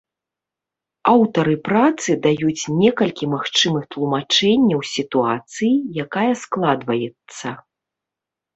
Аўтары 1.11 1.53
працы 1.69 2.09
даюць 2.23 2.69
некалькі 2.79 3.25
магчымых 3.35 3.83
тлумачэнняў 3.97 4.81
сітуацыі, 4.95 5.73
якая 6.07 6.27
складваецца. 6.43 7.47